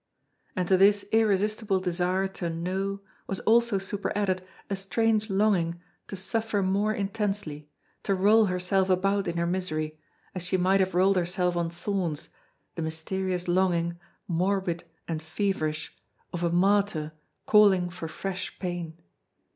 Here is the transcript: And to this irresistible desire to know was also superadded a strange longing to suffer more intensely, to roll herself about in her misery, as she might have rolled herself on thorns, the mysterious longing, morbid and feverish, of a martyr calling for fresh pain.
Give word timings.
And 0.55 0.67
to 0.67 0.77
this 0.77 1.05
irresistible 1.11 1.79
desire 1.79 2.27
to 2.29 2.49
know 2.49 3.01
was 3.27 3.39
also 3.41 3.77
superadded 3.77 4.43
a 4.67 4.75
strange 4.75 5.29
longing 5.29 5.79
to 6.07 6.15
suffer 6.15 6.63
more 6.63 6.91
intensely, 6.91 7.69
to 8.01 8.15
roll 8.15 8.45
herself 8.45 8.89
about 8.89 9.27
in 9.27 9.37
her 9.37 9.45
misery, 9.45 9.99
as 10.33 10.41
she 10.41 10.57
might 10.57 10.79
have 10.79 10.95
rolled 10.95 11.17
herself 11.17 11.55
on 11.55 11.69
thorns, 11.69 12.29
the 12.73 12.81
mysterious 12.81 13.47
longing, 13.47 13.99
morbid 14.27 14.85
and 15.07 15.21
feverish, 15.21 15.95
of 16.33 16.43
a 16.43 16.49
martyr 16.51 17.11
calling 17.45 17.91
for 17.91 18.07
fresh 18.07 18.57
pain. 18.57 18.97